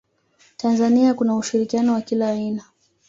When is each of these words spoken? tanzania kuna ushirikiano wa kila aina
tanzania 0.57 1.13
kuna 1.13 1.35
ushirikiano 1.35 1.93
wa 1.93 2.01
kila 2.01 2.29
aina 2.29 2.63